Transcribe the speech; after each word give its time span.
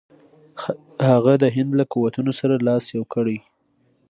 هغه 1.09 1.33
د 1.43 1.45
هند 1.55 1.71
له 1.79 1.85
قوتونو 1.93 2.31
سره 2.39 2.55
لاس 2.67 2.85
یو 2.95 3.03
کړي. 3.13 3.37